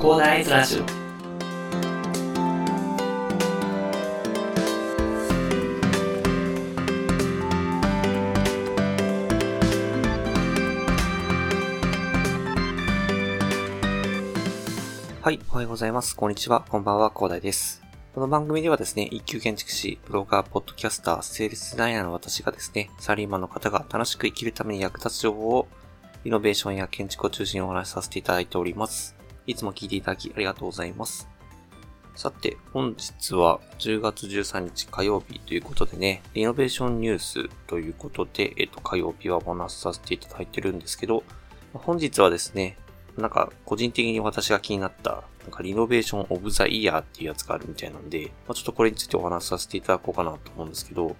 [0.00, 0.84] 広大ズラジオ
[15.20, 16.14] はい、おはようございます。
[16.14, 16.64] こんにちは。
[16.68, 17.82] こんばんは、広大です。
[18.14, 25.68] この番組ではですね、一級建築士、ブロガー、ポッドキャスター、セールスデザイナーの私がですね、サラリーマンの方が楽しく生きるために役立つ情報を、
[26.24, 29.17] イノベーションや建築を中心にお話しさせていただいております。
[29.48, 31.26] いつも聞いていただきありがとうございます。
[32.14, 41.24] さて、本日は10月13日火曜日ということでね、イノベーションニュースということで、えっと、火曜日はお話しさせていただいてるんですけど、
[41.72, 42.76] 本日はですね、
[43.16, 51.16] なんか、個人的に私が気になった、なんか、リノベーションオブザイヤーっていうやつがあるみたいなんで、まあ、ちょっとこれについてお話しさせていただこうかなと思うんですけど、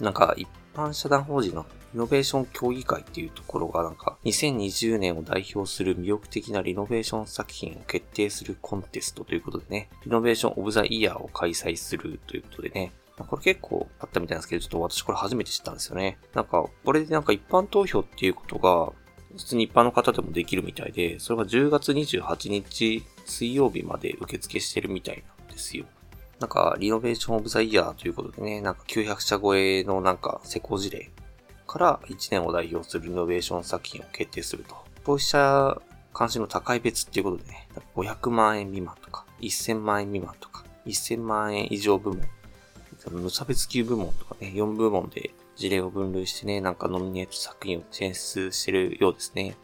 [0.00, 16.18] なんか、一般社団法人のリノベーション協議会っていうところが、なんか、2020年を代表する魅力的なリノベーション作品を決定するコンテストということでね、リノベーションオブザイヤーを開催するということでね、これ結構あったみたいなんですけど、ちょっと私これ初めて知ったんですよね。
[16.34, 18.92] なんか、これでなんか一般投票っていうことが、
[19.36, 25.86] 普通に一般の方でもできるみたいで、それが10月28日水曜日まで受付してるみたいなんですよ。
[26.40, 31.10] なんか、リノベーションオブザイヤーということでね、なんか900社超えのなんか施工事例
[31.66, 34.74] から1年を代表するリノベーション作品を決定すると。
[35.04, 35.80] 消費者
[36.12, 42.22] 関心の高い価格帯別っていうことでね、500万円未満とか、1000万円未満とか、1000万円以上部門、
[43.10, 49.56] 無差別級部門とかね、4部門で事例を分類してね、なんかノミネート作品を選出してるようですね。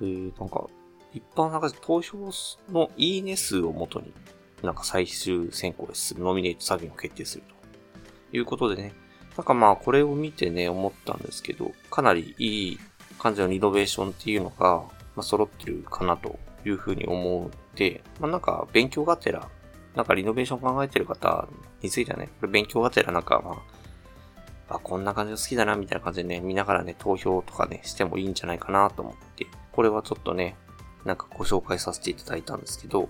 [0.00, 0.66] えー、なんか、
[1.14, 2.30] 一般なんか投票
[2.70, 4.12] のいいね数をもとに、
[4.66, 6.18] なんか最終選考です。
[6.18, 8.36] ノミネート作品を決定すると。
[8.36, 8.92] いうことでね、
[9.36, 12.80] なんかまあこれを見てね、思ったんですけど、かなりいい
[13.18, 14.82] 感じのリノベーションっていうのが、
[15.14, 19.48] まあ、揃ってるかなというふうに思って、まあなんか勉強がてら、
[19.94, 21.48] なんかリノベーション考えてる方
[21.80, 23.62] についてはね、これ勉強がてらなんかま
[24.68, 30.56] あ、あ、こんな感じが好きだな、みたいな感じでね、見ながらね、投票とかね、してもいいんじゃないかなと思って、これはちょっとね、
[31.04, 33.08] なんかご紹介させていただいたんですけど、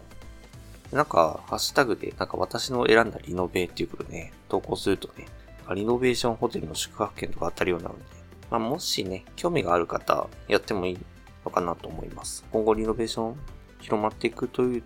[0.93, 5.27] なんか、ハッシュタグで、なんか私の選んだリノベっていうことね、投稿するとね、
[5.75, 8.05] リノベーションホテルの宿泊券とか当たるようになので、
[8.51, 10.99] まあ、もしね、興味がある方、やってもいい
[11.45, 12.45] のかなと思います。
[12.53, 13.37] 今後リノベーション
[13.81, 14.83] 広まっていくという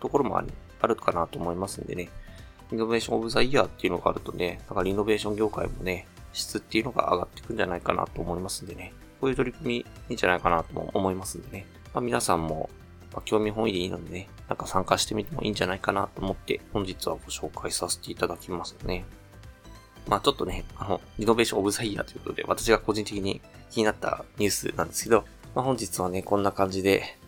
[0.00, 0.48] ところもある
[0.80, 2.10] あるかなと思いますんでね、
[2.70, 12.68] リノベーションオブザイヤーっていうのがあるとね、なんかリノベーション業界もね、質っていうのが上がっていくんじゃないかなと思いますんでね、こういう取り組みいいんじゃないかなとも思いますんでね、まあ、皆さんも、
[13.14, 19.04] ま、興味本位でいいのでね、なんか参加してみてもいいんじゃないかなと思って、本日はご紹介させていただきますね。
[20.08, 25.24] まあちょっとね、あの、リノベーションオブザイヤーということで、私が個人的に気になったニュースなんですけど、
[25.54, 27.18] まあ本日はね、こんな感じで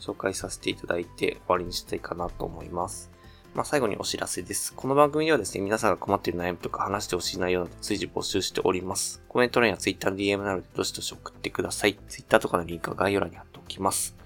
[0.00, 3.10] 紹介させていただいて終わりにしたいかなと思います。
[3.54, 4.72] まあ最後にお知らせです。
[4.74, 9.22] この番組ではですね、皆さんが困っている悩みとか話してほしい内容など随時募集しております。
[9.28, 11.98] コメント欄や Twitter の DM などでどしどし送ってください。
[12.08, 14.25] Twitter とかのリンクは概要欄に貼っておきます。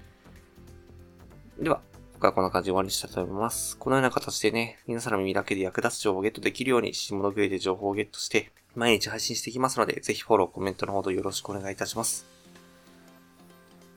[1.61, 1.79] では、
[2.13, 3.77] 今回はこんな感じで終わりにしたいと思います。
[3.77, 12.25] このような形でね、皆さんの耳だけで役立つ情報をゲットできるように、下のグレで情報をゲットして、毎日配信していきますので、ぜひフォロー、コメントのほどよろしくお願いいたします。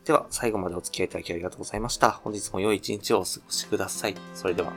[0.05, 2.11] では、最後までお付き合いいただきありがとうございました。
[2.11, 4.15] 本日も良い一日をお過ごしください。
[4.35, 4.71] それでは。